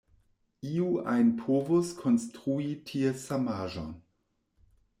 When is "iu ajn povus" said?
0.69-1.91